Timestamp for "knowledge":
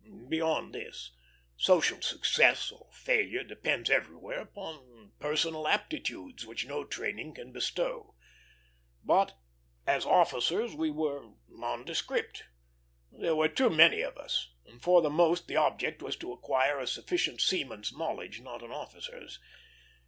17.95-18.39